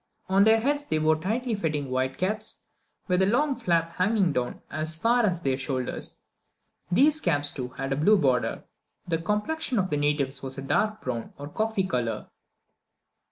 On 0.29 0.43
their 0.45 0.59
heads 0.59 0.85
they 0.85 0.97
wore 0.97 1.15
tightly 1.15 1.53
fitting 1.53 1.91
white 1.91 2.17
caps, 2.17 2.63
with 3.07 3.21
a 3.21 3.27
long 3.27 3.55
flap 3.55 3.97
hanging 3.97 4.33
down 4.33 4.59
as 4.71 4.97
far 4.97 5.23
as 5.23 5.41
their 5.41 5.57
shoulders. 5.57 6.17
These 6.91 7.21
caps, 7.21 7.51
too, 7.51 7.67
had 7.67 7.93
a 7.93 7.97
blue 7.97 8.17
border. 8.17 8.63
The 9.07 9.19
complexion 9.19 9.77
of 9.77 9.91
the 9.91 9.97
natives 9.97 10.41
was 10.41 10.57
a 10.57 10.63
dark 10.63 11.01
brown 11.01 11.33
or 11.37 11.49
coffee 11.49 11.85
colour. 11.85 12.29